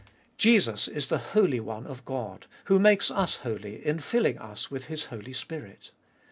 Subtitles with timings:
[0.35, 4.85] Jesus is the Holy One of God, who makes us holy in filling us with
[4.85, 5.91] His Holy Spirit.